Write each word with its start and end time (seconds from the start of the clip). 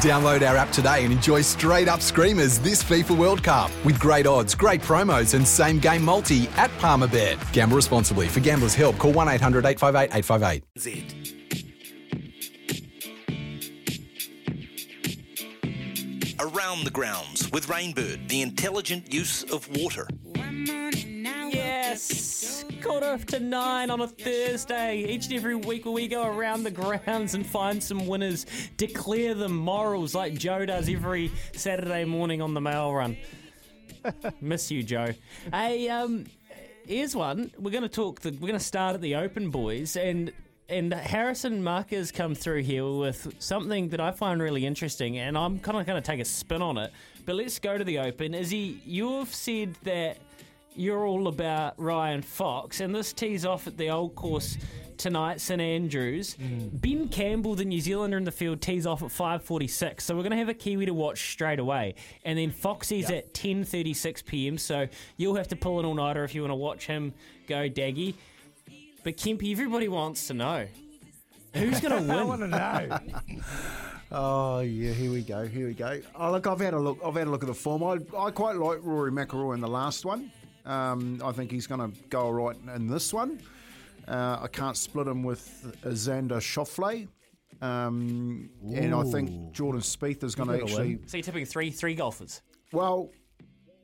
Download 0.00 0.46
our 0.46 0.56
app 0.56 0.72
today 0.72 1.04
and 1.04 1.12
enjoy 1.12 1.42
straight 1.42 1.88
up 1.88 2.00
screamers 2.00 2.58
this 2.58 2.82
FIFA 2.82 3.16
World 3.16 3.42
Cup 3.42 3.70
with 3.84 3.98
great 4.00 4.26
odds, 4.26 4.54
great 4.54 4.82
promos, 4.82 5.34
and 5.34 5.46
same 5.46 5.78
game 5.78 6.04
multi 6.04 6.48
at 6.56 6.70
Palmerbet. 6.78 7.38
Gamble 7.52 7.76
responsibly. 7.76 8.26
For 8.28 8.40
gamblers' 8.40 8.74
help, 8.74 8.98
call 8.98 9.12
1 9.12 9.28
800 9.28 9.64
858 9.64 10.14
858. 10.16 10.64
Z. 10.78 11.06
Around 16.40 16.84
the 16.84 16.90
grounds 16.90 17.50
with 17.52 17.66
Rainbird, 17.68 18.28
the 18.28 18.42
intelligent 18.42 19.12
use 19.12 19.44
of 19.44 19.68
water. 19.78 20.08
Yes, 21.96 22.62
quarter 22.82 23.16
to 23.16 23.40
nine 23.40 23.88
on 23.88 24.02
a 24.02 24.06
Thursday. 24.06 24.98
Each 24.98 25.28
and 25.28 25.34
every 25.34 25.54
week 25.54 25.86
where 25.86 25.94
we 25.94 26.08
go 26.08 26.26
around 26.26 26.64
the 26.64 26.70
grounds 26.70 27.32
and 27.32 27.46
find 27.46 27.82
some 27.82 28.06
winners, 28.06 28.44
declare 28.76 29.32
them 29.32 29.56
morals 29.56 30.14
like 30.14 30.34
Joe 30.34 30.66
does 30.66 30.90
every 30.90 31.32
Saturday 31.54 32.04
morning 32.04 32.42
on 32.42 32.52
the 32.52 32.60
mail 32.60 32.92
run. 32.92 33.16
Miss 34.42 34.70
you, 34.70 34.82
Joe. 34.82 35.14
Hey, 35.50 35.88
um, 35.88 36.26
here's 36.86 37.16
one. 37.16 37.50
We're 37.58 37.70
going 37.70 37.82
to 37.82 37.88
talk. 37.88 38.20
The, 38.20 38.30
we're 38.32 38.48
going 38.48 38.52
to 38.52 38.60
start 38.60 38.96
at 38.96 39.00
the 39.00 39.14
Open, 39.14 39.48
boys, 39.48 39.96
and 39.96 40.32
and 40.68 40.92
Harrison 40.92 41.64
Markers 41.64 42.12
come 42.12 42.34
through 42.34 42.64
here 42.64 42.86
with 42.86 43.36
something 43.38 43.88
that 43.88 44.00
I 44.00 44.10
find 44.10 44.42
really 44.42 44.66
interesting, 44.66 45.16
and 45.16 45.38
I'm 45.38 45.60
kind 45.60 45.78
of 45.78 45.86
going 45.86 46.02
to 46.02 46.06
take 46.06 46.20
a 46.20 46.26
spin 46.26 46.60
on 46.60 46.76
it. 46.76 46.92
But 47.24 47.36
let's 47.36 47.58
go 47.58 47.78
to 47.78 47.84
the 47.84 48.00
Open. 48.00 48.34
Izzy, 48.34 48.82
you've 48.84 49.34
said 49.34 49.76
that 49.84 50.18
you're 50.76 51.06
all 51.06 51.28
about 51.28 51.74
Ryan 51.78 52.22
Fox, 52.22 52.80
and 52.80 52.94
this 52.94 53.12
tees 53.12 53.44
off 53.44 53.66
at 53.66 53.76
the 53.76 53.90
old 53.90 54.14
course 54.14 54.58
tonight, 54.96 55.40
St 55.40 55.60
Andrews. 55.60 56.34
Hmm. 56.34 56.68
Ben 56.72 57.08
Campbell, 57.08 57.54
the 57.54 57.64
New 57.64 57.80
Zealander 57.80 58.16
in 58.16 58.24
the 58.24 58.32
field, 58.32 58.60
tees 58.60 58.86
off 58.86 59.02
at 59.02 59.08
5:46. 59.10 60.02
So 60.02 60.14
we're 60.14 60.22
going 60.22 60.32
to 60.32 60.38
have 60.38 60.48
a 60.48 60.54
Kiwi 60.54 60.86
to 60.86 60.94
watch 60.94 61.32
straight 61.32 61.58
away, 61.58 61.94
and 62.24 62.38
then 62.38 62.50
Foxy's 62.50 63.10
at 63.10 63.32
10:36 63.34 64.24
p.m. 64.24 64.58
So 64.58 64.88
you'll 65.16 65.36
have 65.36 65.48
to 65.48 65.56
pull 65.56 65.80
an 65.80 65.86
all-nighter 65.86 66.24
if 66.24 66.34
you 66.34 66.42
want 66.42 66.52
to 66.52 66.56
watch 66.56 66.86
him 66.86 67.12
go 67.46 67.68
daggy. 67.68 68.14
But 69.04 69.16
Kempy, 69.16 69.52
everybody 69.52 69.88
wants 69.88 70.26
to 70.28 70.34
know 70.34 70.66
who's 71.54 71.80
going 71.80 71.96
to 71.96 72.00
win. 72.02 72.10
I 72.10 72.24
win. 72.24 72.28
want 72.28 72.40
to 72.40 72.48
know. 72.48 72.98
oh 74.12 74.60
yeah, 74.60 74.92
here 74.92 75.12
we 75.12 75.22
go. 75.22 75.46
Here 75.46 75.66
we 75.68 75.74
go. 75.74 76.00
Oh 76.14 76.32
look, 76.32 76.46
I've 76.46 76.60
had 76.60 76.74
a 76.74 76.78
look. 76.80 76.98
I've 77.04 77.14
had 77.14 77.28
a 77.28 77.30
look 77.30 77.42
at 77.42 77.48
the 77.48 77.54
form. 77.54 77.82
I, 77.82 77.98
I 78.18 78.30
quite 78.30 78.56
like 78.56 78.78
Rory 78.82 79.12
McIlroy 79.12 79.54
in 79.54 79.60
the 79.60 79.68
last 79.68 80.04
one. 80.04 80.30
Um, 80.66 81.20
I 81.24 81.32
think 81.32 81.50
he's 81.50 81.66
going 81.66 81.92
to 81.92 81.98
go 82.08 82.22
all 82.22 82.32
right 82.32 82.56
in 82.74 82.88
this 82.88 83.12
one. 83.12 83.40
Uh, 84.06 84.38
I 84.42 84.48
can't 84.48 84.76
split 84.76 85.06
him 85.06 85.22
with 85.22 85.76
Xander 85.84 86.38
Schauffele. 86.38 87.08
Um, 87.62 88.50
and 88.74 88.94
I 88.94 89.02
think 89.04 89.52
Jordan 89.52 89.80
Spieth 89.80 90.22
is 90.22 90.34
going 90.34 90.48
to 90.48 90.62
actually. 90.62 90.98
So 91.06 91.16
you're 91.16 91.24
tipping 91.24 91.46
three 91.46 91.70
three 91.70 91.94
golfers. 91.94 92.42
Well, 92.72 93.10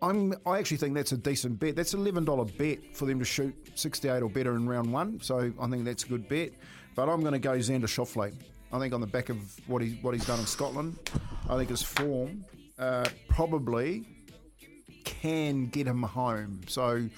I'm. 0.03 0.35
I 0.45 0.59
actually 0.59 0.77
think 0.77 0.95
that's 0.95 1.13
a 1.13 1.17
decent 1.17 1.59
bet. 1.59 1.77
That's 1.77 1.95
an 1.95 2.01
eleven 2.01 2.25
dollar 2.25 2.45
bet 2.45 2.95
for 2.95 3.07
them 3.07 3.19
to 3.19 3.25
shoot 3.25 3.55
sixty 3.75 4.09
eight 4.09 4.23
or 4.23 4.29
better 4.29 4.55
in 4.57 4.69
round 4.69 4.93
one. 4.93 5.21
So 5.23 5.53
I 5.59 5.67
think 5.69 5.85
that's 5.85 6.05
a 6.05 6.09
good 6.09 6.29
bet. 6.29 6.51
But 6.95 7.09
I'm 7.09 7.21
going 7.21 7.33
to 7.33 7.39
go 7.39 7.53
Xander 7.53 7.85
Schauffele. 7.85 8.35
I 8.73 8.79
think 8.79 8.93
on 8.93 9.01
the 9.01 9.07
back 9.07 9.31
of 9.31 9.39
what 9.69 9.81
he 9.81 9.99
what 10.03 10.13
he's 10.13 10.27
done 10.27 10.41
in 10.41 10.47
Scotland, 10.47 10.99
I 11.49 11.57
think 11.57 11.71
his 11.71 11.83
form 11.83 12.45
uh, 12.79 13.09
probably 13.29 14.05
can 15.23 15.67
get 15.67 15.87
him 15.87 16.03
home. 16.03 16.61
So 16.67 17.09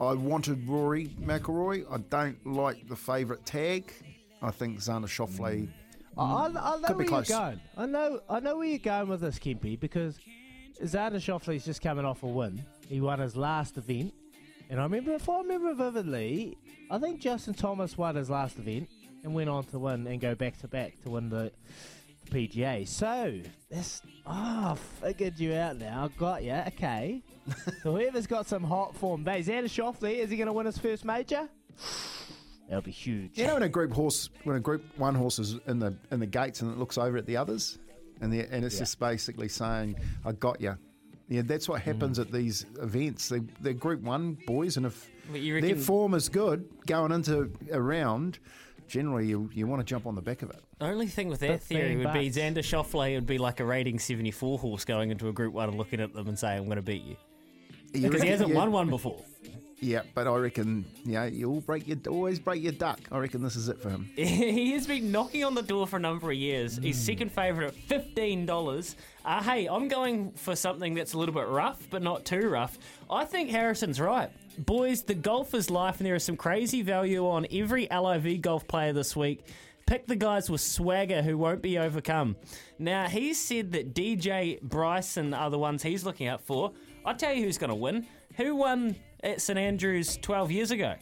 I 0.00 0.14
wanted 0.14 0.66
Rory 0.66 1.08
McIlroy. 1.20 1.84
I 1.92 1.98
don't 2.08 2.44
like 2.46 2.88
the 2.88 2.96
favourite 2.96 3.44
tag. 3.44 3.92
I 4.40 4.50
think 4.50 4.78
Xander 4.78 5.06
Schauffele. 5.06 5.68
I, 6.16 6.22
I 6.22 6.46
I 6.46 6.48
know 6.48 6.96
where 6.96 7.06
close. 7.06 7.28
you're 7.28 7.38
going. 7.38 7.60
I 7.76 7.86
know, 7.86 8.20
I 8.30 8.40
know 8.40 8.56
where 8.56 8.68
you're 8.68 8.78
going 8.78 9.08
with 9.08 9.20
this, 9.20 9.38
Kimpy, 9.38 9.78
because 9.78 10.18
Xander 10.82 11.16
Schauffele's 11.16 11.64
just 11.64 11.82
coming 11.82 12.04
off 12.06 12.22
a 12.22 12.26
win. 12.26 12.64
He 12.88 13.00
won 13.00 13.18
his 13.18 13.36
last 13.36 13.76
event, 13.76 14.14
and 14.70 14.80
I 14.80 14.84
remember, 14.84 15.12
if 15.14 15.28
I 15.28 15.38
remember 15.38 15.74
vividly, 15.74 16.56
I 16.90 16.98
think 16.98 17.20
Justin 17.20 17.54
Thomas 17.54 17.98
won 17.98 18.16
his 18.16 18.30
last 18.30 18.58
event 18.58 18.88
and 19.22 19.34
went 19.34 19.50
on 19.50 19.64
to 19.64 19.78
win 19.78 20.06
and 20.06 20.20
go 20.20 20.34
back 20.34 20.58
to 20.60 20.68
back 20.68 21.00
to 21.02 21.10
win 21.10 21.28
the 21.28 21.52
PGA. 22.28 22.86
So 22.86 23.40
this, 23.70 24.02
oh, 24.26 24.76
figured 25.02 25.38
you 25.38 25.54
out 25.54 25.76
now. 25.78 26.04
I 26.04 26.18
got 26.18 26.42
you. 26.42 26.52
Okay. 26.68 27.22
so 27.82 27.92
whoever's 27.92 28.26
got 28.26 28.46
some 28.46 28.62
hot 28.62 28.94
form, 28.96 29.24
but 29.24 29.40
Xander 29.40 29.64
Schauffele, 29.64 30.18
is 30.18 30.30
he 30.30 30.36
going 30.36 30.46
to 30.46 30.52
win 30.52 30.66
his 30.66 30.78
first 30.78 31.04
major? 31.04 31.48
That'll 32.68 32.82
be 32.82 32.90
huge. 32.90 33.38
You 33.38 33.46
know 33.46 33.54
when 33.54 33.62
a 33.62 33.68
group 33.68 33.92
horse, 33.92 34.28
when 34.44 34.56
a 34.56 34.60
group 34.60 34.84
one 34.96 35.14
horse 35.14 35.38
is 35.38 35.56
in 35.66 35.78
the 35.78 35.94
in 36.10 36.20
the 36.20 36.26
gates 36.26 36.60
and 36.60 36.70
it 36.70 36.78
looks 36.78 36.98
over 36.98 37.16
at 37.16 37.24
the 37.24 37.36
others, 37.36 37.78
and 38.20 38.30
the, 38.30 38.40
and 38.52 38.64
it's 38.64 38.78
just 38.78 38.98
basically 39.00 39.48
saying, 39.48 39.96
"I 40.24 40.32
got 40.32 40.60
you." 40.60 40.76
Yeah, 41.28 41.42
that's 41.44 41.68
what 41.68 41.80
happens 41.80 42.18
mm. 42.18 42.22
at 42.22 42.32
these 42.32 42.66
events. 42.80 43.28
They 43.30 43.40
they're 43.60 43.72
Group 43.72 44.02
One 44.02 44.36
boys, 44.46 44.76
and 44.76 44.84
if 44.84 45.08
But 45.30 45.40
you 45.40 45.60
their 45.62 45.76
form 45.76 46.12
is 46.12 46.28
good 46.28 46.68
going 46.86 47.12
into 47.12 47.50
a 47.70 47.80
round, 47.80 48.38
generally 48.88 49.26
you 49.26 49.50
you 49.52 49.66
want 49.66 49.80
to 49.80 49.84
jump 49.84 50.06
on 50.06 50.14
the 50.14 50.22
back 50.22 50.42
of 50.42 50.50
it. 50.50 50.60
The 50.78 50.86
only 50.86 51.06
thing 51.06 51.28
with 51.28 51.40
that 51.40 51.62
theory 51.62 51.94
15 51.94 51.98
would 51.98 52.12
be 52.12 52.28
bucks. 52.28 52.38
Xander 52.38 52.58
Schauffele 52.58 53.14
would 53.14 53.26
be 53.26 53.38
like 53.38 53.60
a 53.60 53.64
rating 53.64 53.98
74 53.98 54.58
horse 54.58 54.84
going 54.84 55.10
into 55.10 55.28
a 55.28 55.32
Group 55.32 55.54
1 55.54 55.68
and 55.68 55.78
looking 55.78 56.00
at 56.00 56.12
them 56.12 56.28
and 56.28 56.38
saying, 56.38 56.58
I'm 56.58 56.64
going 56.64 56.76
to 56.76 56.82
beat 56.82 57.02
you. 57.02 57.16
You 57.94 58.08
Because 58.08 58.22
he 58.22 58.28
hasn't 58.28 58.50
yeah, 58.50 58.56
won 58.56 58.72
one 58.72 58.90
before. 58.90 59.22
Yeah, 59.80 60.02
but 60.14 60.26
I 60.26 60.36
reckon 60.36 60.84
yeah, 61.04 61.26
you'll 61.26 61.60
break 61.60 61.86
your 61.86 61.98
always 62.08 62.40
break 62.40 62.62
your 62.62 62.72
duck. 62.72 62.98
I 63.12 63.18
reckon 63.18 63.42
this 63.42 63.54
is 63.54 63.68
it 63.68 63.80
for 63.80 63.90
him. 63.90 64.10
he 64.16 64.72
has 64.72 64.86
been 64.86 65.12
knocking 65.12 65.44
on 65.44 65.54
the 65.54 65.62
door 65.62 65.86
for 65.86 65.96
a 65.96 66.00
number 66.00 66.30
of 66.30 66.36
years. 66.36 66.78
He's 66.78 66.98
second 66.98 67.30
favourite 67.30 67.68
at 67.68 68.14
$15. 68.14 68.94
Uh, 69.24 69.42
hey, 69.42 69.68
I'm 69.68 69.88
going 69.88 70.32
for 70.32 70.56
something 70.56 70.94
that's 70.94 71.12
a 71.12 71.18
little 71.18 71.34
bit 71.34 71.46
rough, 71.46 71.80
but 71.90 72.02
not 72.02 72.24
too 72.24 72.48
rough. 72.48 72.78
I 73.08 73.24
think 73.24 73.50
Harrison's 73.50 74.00
right. 74.00 74.30
Boys, 74.58 75.02
the 75.02 75.14
golf 75.14 75.54
is 75.54 75.70
life, 75.70 75.98
and 75.98 76.06
there 76.06 76.16
is 76.16 76.24
some 76.24 76.36
crazy 76.36 76.82
value 76.82 77.28
on 77.28 77.46
every 77.52 77.86
LIV 77.88 78.40
golf 78.42 78.66
player 78.66 78.92
this 78.92 79.14
week. 79.14 79.44
Pick 79.86 80.06
the 80.06 80.16
guys 80.16 80.50
with 80.50 80.60
swagger 80.60 81.22
who 81.22 81.38
won't 81.38 81.62
be 81.62 81.78
overcome. 81.78 82.36
Now, 82.78 83.06
he 83.06 83.32
said 83.32 83.72
that 83.72 83.94
DJ, 83.94 84.60
Bryson 84.60 85.32
are 85.32 85.50
the 85.50 85.58
ones 85.58 85.82
he's 85.82 86.04
looking 86.04 86.26
out 86.26 86.42
for. 86.42 86.72
I'll 87.06 87.14
tell 87.14 87.32
you 87.32 87.44
who's 87.44 87.58
going 87.58 87.70
to 87.70 87.76
win. 87.76 88.06
Who 88.36 88.56
won 88.56 88.96
at 89.22 89.40
St 89.40 89.58
Andrews 89.58 90.18
12 90.22 90.50
years 90.50 90.70
ago? 90.70 90.94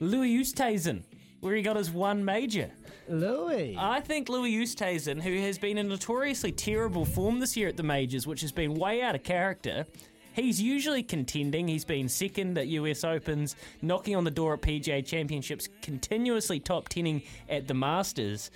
Louis 0.00 0.38
Oosthuizen, 0.38 1.02
where 1.40 1.54
he 1.54 1.62
got 1.62 1.76
his 1.76 1.90
one 1.90 2.24
major. 2.24 2.70
Louis. 3.08 3.76
I 3.78 4.00
think 4.00 4.28
Louis 4.28 4.54
Oosthuizen, 4.56 5.22
who 5.22 5.40
has 5.40 5.58
been 5.58 5.78
in 5.78 5.88
notoriously 5.88 6.52
terrible 6.52 7.04
form 7.04 7.38
this 7.38 7.56
year 7.56 7.68
at 7.68 7.76
the 7.76 7.82
majors, 7.82 8.26
which 8.26 8.40
has 8.40 8.52
been 8.52 8.74
way 8.74 9.00
out 9.02 9.14
of 9.14 9.22
character, 9.22 9.86
he's 10.34 10.60
usually 10.60 11.02
contending. 11.02 11.68
He's 11.68 11.84
been 11.84 12.08
second 12.08 12.58
at 12.58 12.66
US 12.68 13.04
Opens, 13.04 13.56
knocking 13.80 14.16
on 14.16 14.24
the 14.24 14.30
door 14.30 14.54
at 14.54 14.62
PGA 14.62 15.04
Championships, 15.06 15.68
continuously 15.82 16.60
top 16.60 16.88
tenning 16.88 17.22
at 17.48 17.68
the 17.68 17.74
Masters. 17.74 18.50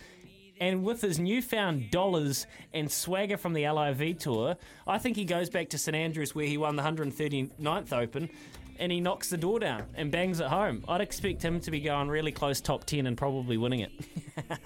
And 0.61 0.85
with 0.85 1.01
his 1.01 1.19
newfound 1.19 1.91
dollars 1.91 2.47
and 2.75 2.91
swagger 2.91 3.39
from 3.39 3.55
the 3.55 3.67
LIV 3.67 4.19
Tour, 4.19 4.57
I 4.87 4.99
think 4.99 5.17
he 5.17 5.25
goes 5.25 5.49
back 5.49 5.71
to 5.71 5.79
St 5.79 5.97
Andrews 5.97 6.35
where 6.35 6.45
he 6.47 6.59
won 6.59 6.77
the 6.77 6.83
139th 6.83 7.93
Open 7.95 8.29
and 8.81 8.91
he 8.91 9.01
knocks 9.01 9.29
the 9.29 9.37
door 9.37 9.61
down 9.61 9.85
and 9.95 10.11
bangs 10.11 10.41
it 10.41 10.47
home. 10.47 10.85
I'd 10.89 11.03
expect 11.03 11.43
him 11.43 11.61
to 11.61 11.71
be 11.71 11.81
going 11.81 12.09
really 12.09 12.33
close 12.33 12.61
top 12.61 12.85
10 12.85 13.07
and 13.07 13.17
probably 13.17 13.57
winning 13.57 13.81
it. 13.81 13.93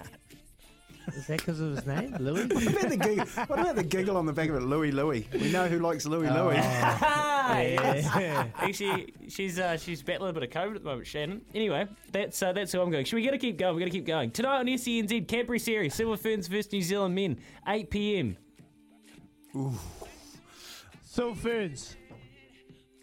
Is 1.15 1.27
that 1.27 1.37
because 1.37 1.59
of 1.59 1.75
his 1.75 1.85
name, 1.85 2.15
Louis? 2.19 2.47
What 2.47 2.67
about 2.67 2.89
the 2.89 2.97
giggle, 2.97 3.25
what 3.25 3.59
about 3.59 3.75
the 3.75 3.83
giggle 3.83 4.17
on 4.17 4.25
the 4.25 4.33
back 4.33 4.49
of 4.49 4.55
it, 4.55 4.61
Louis 4.61 4.91
Louis? 4.91 5.27
We 5.33 5.51
know 5.51 5.67
who 5.67 5.77
likes 5.77 6.07
Louis 6.07 6.29
Louis. 6.29 6.55
yeah. 6.57 8.47
Actually, 8.55 9.13
she's 9.29 9.59
uh, 9.59 9.77
she's 9.77 10.01
battling 10.01 10.31
a 10.31 10.33
bit 10.33 10.43
of 10.43 10.49
COVID 10.49 10.75
at 10.75 10.83
the 10.83 10.89
moment, 10.89 11.05
Shannon. 11.05 11.41
Anyway, 11.53 11.87
that's 12.11 12.41
uh, 12.41 12.53
that's 12.53 12.71
who 12.71 12.81
I'm 12.81 12.89
going. 12.89 13.05
Should 13.05 13.17
we 13.17 13.23
got 13.23 13.31
to 13.31 13.37
keep 13.37 13.57
going? 13.57 13.75
We 13.75 13.81
got 13.81 13.85
to 13.85 13.91
keep 13.91 14.07
going 14.07 14.31
tonight 14.31 14.59
on 14.59 14.65
SENZ 14.65 15.27
Cadbury 15.27 15.59
Series 15.59 15.93
Silver 15.93 16.17
Ferns 16.17 16.47
versus 16.47 16.71
New 16.71 16.81
Zealand 16.81 17.13
Men, 17.13 17.37
8 17.67 17.89
p.m. 17.91 18.37
Ooh. 19.55 19.73
So 21.03 21.35
Ferns. 21.35 21.95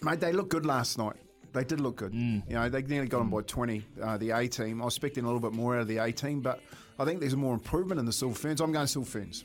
Mate, 0.02 0.20
they 0.20 0.32
looked 0.32 0.50
good 0.50 0.66
last 0.66 0.98
night. 0.98 1.16
They 1.52 1.64
did 1.64 1.80
look 1.80 1.96
good. 1.96 2.14
You 2.14 2.42
know, 2.48 2.68
they 2.68 2.82
nearly 2.82 3.08
got 3.08 3.18
them 3.18 3.30
by 3.30 3.42
20, 3.42 3.84
uh, 4.02 4.16
the 4.16 4.30
A 4.30 4.48
team. 4.48 4.80
I 4.80 4.86
was 4.86 4.94
expecting 4.94 5.24
a 5.24 5.26
little 5.26 5.40
bit 5.40 5.52
more 5.52 5.74
out 5.76 5.82
of 5.82 5.88
the 5.88 5.98
A 5.98 6.10
team, 6.10 6.40
but 6.40 6.60
I 6.98 7.04
think 7.04 7.20
there's 7.20 7.36
more 7.36 7.52
improvement 7.54 8.00
in 8.00 8.06
the 8.06 8.12
Silver 8.12 8.34
Ferns. 8.34 8.60
I'm 8.60 8.72
going 8.72 8.86
Silver 8.86 9.08
Ferns. 9.10 9.44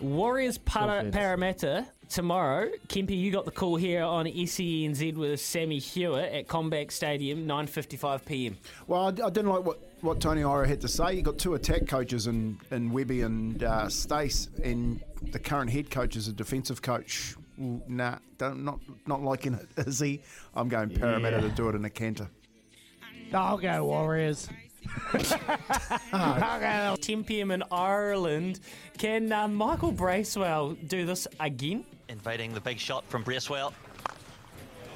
Warriors 0.00 0.56
para- 0.58 1.10
Parramatta 1.12 1.86
tomorrow. 2.08 2.70
Kempy, 2.88 3.18
you 3.20 3.30
got 3.30 3.44
the 3.44 3.50
call 3.50 3.76
here 3.76 4.02
on 4.02 4.24
SENZ 4.26 5.14
with 5.14 5.40
Sammy 5.40 5.78
Hewitt 5.78 6.32
at 6.32 6.46
CommBank 6.48 6.90
Stadium, 6.90 7.46
9:55 7.46 8.24
p.m. 8.24 8.56
Well, 8.86 9.02
I, 9.02 9.08
I 9.08 9.30
didn't 9.30 9.48
like 9.48 9.64
what, 9.64 9.78
what 10.00 10.18
Tony 10.20 10.40
Iro 10.40 10.64
had 10.64 10.80
to 10.82 10.88
say. 10.88 11.14
You 11.14 11.22
got 11.22 11.36
two 11.36 11.54
attack 11.54 11.86
coaches 11.86 12.28
in, 12.28 12.58
in 12.70 12.92
Webby 12.92 13.20
and 13.22 13.62
uh, 13.62 13.88
Stace, 13.90 14.48
and 14.64 15.02
the 15.32 15.38
current 15.38 15.70
head 15.70 15.90
coach 15.90 16.16
is 16.16 16.28
a 16.28 16.32
defensive 16.32 16.80
coach. 16.80 17.34
Well, 17.60 17.82
Nah, 17.88 18.18
don't, 18.38 18.64
not 18.64 18.80
not 19.06 19.22
liking 19.22 19.54
it, 19.54 19.68
is 19.86 20.00
he? 20.00 20.20
I'm 20.54 20.68
going 20.68 20.90
Parramatta 20.90 21.36
Yeah. 21.36 21.42
to 21.42 21.48
do 21.50 21.68
it 21.68 21.74
in 21.74 21.84
a 21.84 21.90
canter. 21.90 22.28
I'll 23.32 23.58
go 23.58 23.84
Warriors. 23.84 24.48
I'll 26.12 26.60
go 26.60 26.96
10 27.00 27.22
p.m. 27.24 27.50
in 27.50 27.62
Ireland. 27.70 28.60
Can 28.98 29.30
uh, 29.30 29.46
Michael 29.46 29.92
Bracewell 29.92 30.70
do 30.86 31.04
this 31.06 31.28
again? 31.38 31.84
inviting 32.08 32.52
the 32.52 32.60
big 32.60 32.76
shot 32.78 33.04
from 33.08 33.22
Bracewell. 33.22 33.72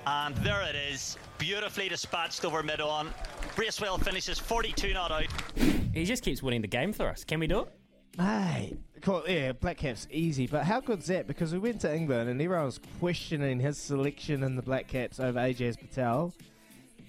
And 0.07 0.35
there 0.39 0.63
it 0.63 0.75
is, 0.75 1.17
beautifully 1.39 1.89
dispatched 1.89 2.45
over 2.45 2.61
mid 2.63 2.81
on. 2.81 3.09
Bracewell 3.55 3.99
finishes 3.99 4.39
42 4.39 4.93
not 4.95 5.13
out. 5.13 5.27
He 5.95 6.05
just 6.05 6.25
keeps 6.25 6.43
winning 6.43 6.61
the 6.61 6.67
game 6.69 6.93
for 6.93 7.09
us. 7.09 7.23
Can 7.25 7.39
we 7.39 7.47
do 7.47 7.61
it? 7.61 7.69
Hey, 8.17 8.77
cool. 9.01 9.25
Yeah, 9.27 9.53
Black 9.53 9.79
Caps 9.79 10.07
easy, 10.11 10.47
but 10.47 10.65
how 10.65 10.81
good's 10.81 11.07
that? 11.07 11.27
Because 11.27 11.53
we 11.53 11.59
went 11.59 11.81
to 11.81 11.93
England 11.93 12.31
and 12.31 12.41
everyone 12.41 12.67
was 12.67 12.79
questioning 13.01 13.59
his 13.59 13.77
selection 13.77 14.45
in 14.45 14.55
the 14.55 14.63
Black 14.63 14.87
Caps 14.87 15.19
over 15.19 15.39
Ajaz 15.39 15.77
Patel. 15.79 16.33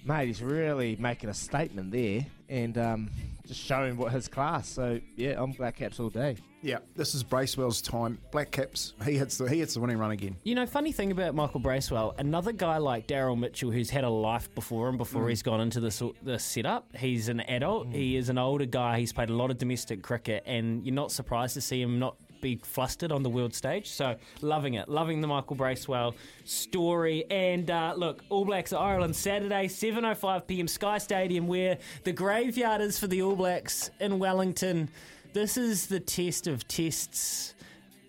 Mate, 0.06 0.28
he's 0.28 0.40
really 0.40 0.94
making 1.00 1.30
a 1.30 1.34
statement 1.34 1.90
there 1.90 2.24
and 2.48 2.78
um, 2.78 3.10
just 3.44 3.60
showing 3.60 3.96
what 3.96 4.12
his 4.12 4.28
class. 4.28 4.68
So 4.68 5.00
yeah, 5.16 5.42
I'm 5.42 5.50
Black 5.50 5.76
Caps 5.76 5.98
all 5.98 6.10
day. 6.10 6.36
Yeah, 6.62 6.78
this 6.94 7.14
is 7.14 7.24
Bracewell's 7.24 7.82
time. 7.82 8.18
Black 8.30 8.52
Caps, 8.52 8.94
he 9.04 9.18
hits 9.18 9.36
the 9.36 9.46
he 9.46 9.58
hits 9.58 9.74
the 9.74 9.80
winning 9.80 9.98
run 9.98 10.12
again. 10.12 10.36
You 10.44 10.54
know, 10.54 10.64
funny 10.64 10.92
thing 10.92 11.10
about 11.10 11.34
Michael 11.34 11.60
Bracewell, 11.60 12.14
another 12.18 12.52
guy 12.52 12.78
like 12.78 13.08
Daryl 13.08 13.38
Mitchell 13.38 13.72
who's 13.72 13.90
had 13.90 14.04
a 14.04 14.08
life 14.08 14.52
before 14.54 14.88
him 14.88 14.96
before 14.96 15.28
he's 15.28 15.42
gone 15.42 15.60
into 15.60 15.80
this 15.80 16.00
this 16.22 16.44
setup. 16.44 16.96
He's 16.96 17.28
an 17.28 17.40
adult. 17.40 17.88
He 17.88 18.16
is 18.16 18.28
an 18.28 18.38
older 18.38 18.66
guy. 18.66 19.00
He's 19.00 19.12
played 19.12 19.30
a 19.30 19.34
lot 19.34 19.50
of 19.50 19.58
domestic 19.58 20.02
cricket, 20.02 20.44
and 20.46 20.84
you're 20.84 20.94
not 20.94 21.10
surprised 21.10 21.54
to 21.54 21.60
see 21.60 21.82
him 21.82 21.98
not 21.98 22.16
be 22.40 22.56
flustered 22.56 23.12
on 23.12 23.22
the 23.22 23.30
world 23.30 23.54
stage. 23.54 23.88
So 23.90 24.16
loving 24.42 24.74
it, 24.74 24.88
loving 24.88 25.20
the 25.20 25.26
Michael 25.26 25.56
Bracewell 25.56 26.14
story. 26.44 27.24
And 27.30 27.70
uh, 27.70 27.94
look, 27.96 28.22
All 28.28 28.44
Blacks 28.44 28.72
Ireland 28.72 29.16
Saturday, 29.16 29.68
7:05 29.68 30.46
p.m. 30.46 30.68
Sky 30.68 30.98
Stadium, 30.98 31.46
where 31.46 31.78
the 32.04 32.12
graveyard 32.12 32.80
is 32.80 32.98
for 32.98 33.06
the 33.06 33.22
All 33.22 33.36
Blacks 33.36 33.90
in 34.00 34.18
Wellington. 34.18 34.88
This 35.32 35.56
is 35.56 35.86
the 35.86 36.00
test 36.00 36.46
of 36.46 36.66
tests 36.66 37.54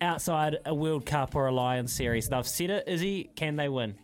outside 0.00 0.58
a 0.64 0.74
World 0.74 1.04
Cup 1.04 1.34
or 1.34 1.46
a 1.46 1.52
Lions 1.52 1.92
series. 1.92 2.28
They've 2.28 2.46
said 2.46 2.70
it. 2.70 2.84
Izzy, 2.86 3.30
can 3.34 3.56
they 3.56 3.68
win? 3.68 3.96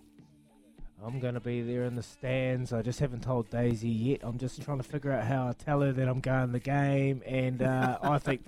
I'm 1.04 1.20
going 1.20 1.34
to 1.34 1.40
be 1.40 1.60
there 1.62 1.84
in 1.84 1.94
the 1.96 2.02
stands. 2.02 2.72
I 2.72 2.80
just 2.82 2.98
haven't 2.98 3.22
told 3.22 3.50
Daisy 3.50 3.88
yet. 3.88 4.20
I'm 4.22 4.38
just 4.38 4.62
trying 4.62 4.78
to 4.78 4.84
figure 4.84 5.12
out 5.12 5.24
how 5.24 5.48
I 5.48 5.52
tell 5.52 5.80
her 5.82 5.92
that 5.92 6.08
I'm 6.08 6.20
going 6.20 6.52
the 6.52 6.58
game, 6.60 7.20
and 7.26 7.60
uh, 7.62 7.98
I 8.02 8.18
think 8.18 8.40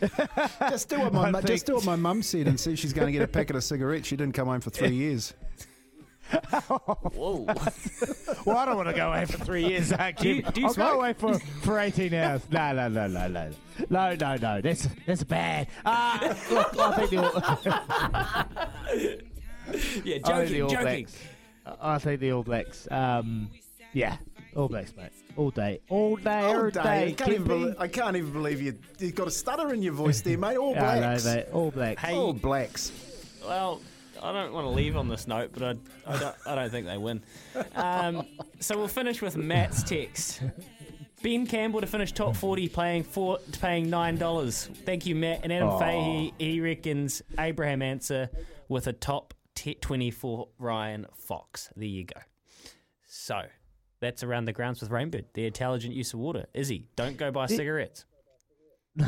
Just 0.68 0.88
do 0.90 0.98
what 1.00 1.12
my 1.12 1.26
mu- 1.30 1.38
think- 1.38 1.46
just 1.46 1.66
do 1.66 1.74
what 1.74 1.84
my 1.86 1.96
mum 1.96 2.22
said 2.22 2.46
and 2.48 2.60
see 2.60 2.72
if 2.74 2.78
she's 2.78 2.92
going 2.92 3.06
to 3.06 3.12
get 3.12 3.22
a 3.22 3.26
packet 3.28 3.56
of 3.56 3.64
cigarettes. 3.64 4.06
She 4.08 4.16
didn't 4.16 4.34
come 4.34 4.48
home 4.48 4.60
for 4.60 4.70
three 4.70 4.94
years. 4.94 5.32
Whoa. 7.14 7.44
Well, 8.46 8.56
I 8.56 8.64
don't 8.64 8.76
want 8.76 8.88
to 8.88 8.94
go 8.94 9.08
away 9.08 9.24
for 9.26 9.38
three 9.44 9.66
years. 9.66 9.92
Uh, 9.92 10.12
Do 10.16 10.28
you- 10.28 10.42
Kim. 10.42 10.52
do 10.52 10.60
you 10.62 10.66
I'll 10.68 10.72
smoke? 10.74 10.92
go 10.92 10.98
away 11.00 11.12
for, 11.14 11.38
for 11.38 11.78
18 11.78 12.14
hours. 12.14 12.42
No, 12.50 12.72
no, 12.72 12.88
no, 12.88 13.06
no, 13.06 13.28
no. 13.28 13.50
No, 13.90 14.14
no, 14.14 14.36
no. 14.36 14.60
That's 14.60 14.86
that's 15.06 15.24
bad. 15.24 15.66
Uh, 15.84 16.34
look, 16.50 16.78
I 16.78 16.96
think 17.06 17.10
the 17.10 17.16
All, 17.22 18.42
yeah, 20.04 20.18
I 20.24 20.44
joking, 20.44 20.68
joking. 20.68 20.78
Blacks. 20.80 21.18
I 21.80 21.98
think 21.98 22.20
the 22.20 22.32
All 22.32 22.42
Blacks. 22.42 22.88
Um, 22.90 23.48
yeah, 23.92 24.16
All 24.56 24.68
Blacks, 24.68 24.94
mate. 24.96 25.10
All 25.36 25.50
day. 25.50 25.80
All 25.88 26.16
day, 26.16 26.40
All 26.44 26.54
every 26.56 26.72
day. 26.72 26.82
day. 26.82 27.06
I, 27.08 27.12
can't 27.12 27.30
even 27.32 27.44
Kimpy. 27.44 27.48
believe, 27.48 27.74
I 27.78 27.88
can't 27.88 28.16
even 28.16 28.32
believe 28.32 28.60
you. 28.60 28.78
You've 28.98 29.14
got 29.14 29.28
a 29.28 29.30
stutter 29.30 29.72
in 29.72 29.82
your 29.82 29.92
voice 29.94 30.20
there, 30.20 30.36
mate. 30.38 30.56
All 30.56 30.72
Yeah, 30.74 30.90
I 30.90 30.94
know, 30.96 31.00
blacks. 31.08 31.24
mate. 31.24 31.46
All 31.52 31.70
Blacks. 31.70 32.02
Hey, 32.02 32.14
All 32.14 32.32
blacks. 32.32 32.92
well, 33.46 33.80
I 34.22 34.32
don't 34.32 34.52
want 34.52 34.64
to 34.66 34.70
leave 34.70 34.96
on 34.96 35.08
this 35.08 35.26
note, 35.26 35.50
but 35.52 35.62
I, 35.62 36.14
I, 36.14 36.18
don't, 36.18 36.36
I 36.46 36.54
don't 36.54 36.70
think 36.70 36.86
they 36.86 36.98
win. 36.98 37.22
Um, 37.74 38.26
so 38.60 38.76
we'll 38.76 38.88
finish 38.88 39.20
with 39.22 39.36
Matt's 39.36 39.82
text. 39.82 40.42
Ben 41.22 41.46
Campbell 41.46 41.80
to 41.80 41.86
finish 41.86 42.12
top 42.12 42.34
40 42.36 42.68
paying 42.68 43.02
four, 43.04 43.38
paying 43.60 43.86
$9. 43.88 44.76
Thank 44.84 45.06
you, 45.06 45.14
Matt. 45.14 45.40
And 45.44 45.52
Adam 45.52 45.78
Fahey, 45.78 46.34
he 46.38 46.60
reckons 46.60 47.22
Abraham 47.38 47.80
Ancer 47.82 48.28
with 48.68 48.86
a 48.88 48.92
top 48.92 49.32
t- 49.62 49.74
20 49.74 50.10
for 50.10 50.48
Ryan 50.58 51.06
Fox. 51.14 51.70
There 51.76 51.86
you 51.86 52.04
go. 52.04 52.20
So 53.06 53.42
that's 54.00 54.24
around 54.24 54.46
the 54.46 54.52
grounds 54.52 54.80
with 54.80 54.90
Rainbird, 54.90 55.26
the 55.34 55.46
intelligent 55.46 55.94
use 55.94 56.12
of 56.12 56.18
water. 56.18 56.46
Izzy, 56.52 56.88
don't 56.96 57.16
go 57.16 57.30
buy 57.30 57.46
cigarettes. 57.46 58.04
Do 58.96 59.06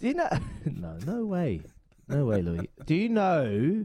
you 0.00 0.14
know? 0.14 0.30
No, 0.64 0.98
no 1.06 1.26
way. 1.26 1.60
No 2.08 2.24
way, 2.24 2.40
Louis. 2.42 2.68
Do 2.86 2.94
you 2.94 3.08
know? 3.08 3.84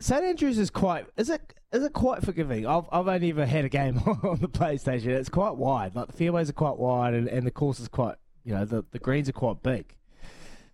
St 0.00 0.22
Andrews 0.22 0.58
is 0.58 0.70
quite. 0.70 1.06
Is 1.16 1.30
it? 1.30 1.54
Is 1.72 1.82
it 1.82 1.92
quite 1.92 2.22
forgiving? 2.22 2.66
I've 2.66 2.84
I've 2.92 3.08
only 3.08 3.30
ever 3.30 3.46
had 3.46 3.64
a 3.64 3.68
game 3.68 3.98
on 4.06 4.38
the 4.40 4.48
PlayStation. 4.48 5.06
It's 5.06 5.28
quite 5.28 5.56
wide. 5.56 5.96
Like 5.96 6.08
the 6.08 6.12
fairways 6.12 6.50
are 6.50 6.52
quite 6.54 6.76
wide, 6.76 7.14
and, 7.14 7.28
and 7.28 7.46
the 7.46 7.50
course 7.50 7.80
is 7.80 7.88
quite. 7.88 8.16
You 8.44 8.54
know, 8.54 8.64
the 8.64 8.84
the 8.92 8.98
greens 8.98 9.28
are 9.28 9.32
quite 9.32 9.62
big. 9.62 9.96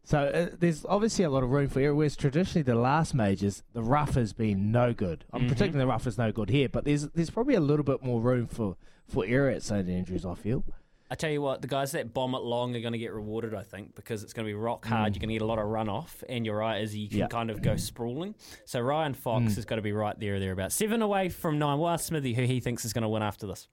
So 0.04 0.18
uh, 0.18 0.56
there's 0.58 0.84
obviously 0.86 1.24
a 1.24 1.30
lot 1.30 1.44
of 1.44 1.50
room 1.50 1.68
for 1.68 1.80
error. 1.80 1.94
Whereas 1.94 2.16
traditionally 2.16 2.62
the 2.62 2.74
last 2.74 3.14
majors, 3.14 3.62
the 3.72 3.82
rough 3.82 4.14
has 4.14 4.32
been 4.32 4.72
no 4.72 4.92
good. 4.92 5.24
I'm 5.32 5.46
predicting 5.46 5.78
the 5.78 5.86
rough 5.86 6.06
is 6.06 6.18
no 6.18 6.32
good 6.32 6.50
here, 6.50 6.68
but 6.68 6.84
there's 6.84 7.08
there's 7.10 7.30
probably 7.30 7.54
a 7.54 7.60
little 7.60 7.84
bit 7.84 8.02
more 8.02 8.20
room 8.20 8.46
for 8.46 8.76
for 9.06 9.24
error 9.26 9.50
at 9.50 9.62
St 9.62 9.88
Andrews. 9.88 10.26
I 10.26 10.34
feel. 10.34 10.64
I 11.12 11.14
tell 11.14 11.30
you 11.30 11.42
what, 11.42 11.60
the 11.60 11.68
guys 11.68 11.92
that 11.92 12.14
bomb 12.14 12.34
it 12.34 12.40
long 12.40 12.74
are 12.74 12.80
going 12.80 12.94
to 12.94 12.98
get 12.98 13.12
rewarded, 13.12 13.52
I 13.54 13.64
think, 13.64 13.94
because 13.94 14.22
it's 14.22 14.32
going 14.32 14.46
to 14.46 14.48
be 14.48 14.54
rock 14.54 14.86
hard. 14.86 15.12
Mm. 15.12 15.14
You're 15.14 15.20
going 15.20 15.28
to 15.28 15.34
get 15.34 15.42
a 15.42 15.46
lot 15.46 15.58
of 15.58 15.66
runoff, 15.66 16.22
and 16.26 16.46
you're 16.46 16.56
right, 16.56 16.80
as 16.80 16.96
you 16.96 17.06
can 17.06 17.18
Yeah. 17.18 17.26
kind 17.26 17.50
of 17.50 17.60
go 17.60 17.76
sprawling. 17.76 18.34
So 18.64 18.80
Ryan 18.80 19.12
Fox 19.12 19.44
mm. 19.44 19.54
has 19.56 19.66
got 19.66 19.76
to 19.76 19.82
be 19.82 19.92
right 19.92 20.18
there 20.18 20.36
or 20.36 20.40
thereabouts. 20.40 20.74
Seven 20.74 21.02
away 21.02 21.28
from 21.28 21.58
nine. 21.58 21.78
We'll 21.78 21.90
ask 21.90 22.06
Smithy 22.06 22.32
who 22.32 22.44
he 22.44 22.60
thinks 22.60 22.86
is 22.86 22.94
going 22.94 23.02
to 23.02 23.10
win 23.10 23.22
after 23.22 23.46
this. 23.46 23.68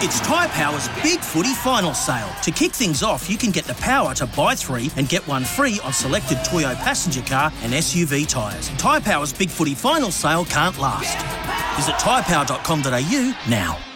It's 0.00 0.20
Tyre 0.20 0.48
Power's 0.48 0.88
Big 1.02 1.20
Footy 1.20 1.52
Final 1.52 1.92
Sale. 1.92 2.30
To 2.44 2.50
kick 2.50 2.72
things 2.72 3.02
off, 3.02 3.28
you 3.28 3.36
can 3.36 3.50
get 3.50 3.66
the 3.66 3.74
power 3.74 4.14
to 4.14 4.24
buy 4.28 4.54
three 4.54 4.90
and 4.96 5.06
get 5.06 5.26
one 5.28 5.44
free 5.44 5.78
on 5.84 5.92
selected 5.92 6.38
Toyo 6.46 6.74
passenger 6.76 7.20
car 7.20 7.52
and 7.62 7.74
SUV 7.74 8.26
tyres. 8.26 8.70
Tyre 8.78 9.02
Power's 9.02 9.34
Big 9.34 9.50
Footy 9.50 9.74
Final 9.74 10.10
Sale 10.10 10.46
can't 10.46 10.78
last. 10.78 11.14
Visit 11.76 11.96
tyrepower.com.au 11.96 13.50
now. 13.50 13.93